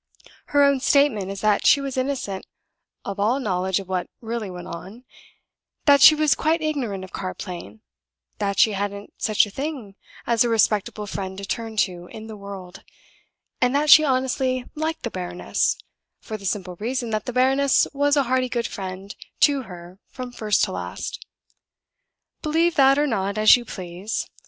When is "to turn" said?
11.37-11.77